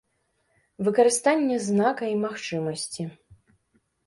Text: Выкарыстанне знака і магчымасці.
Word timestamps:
Выкарыстанне 0.87 1.59
знака 1.67 2.09
і 2.15 2.17
магчымасці. 2.25 3.03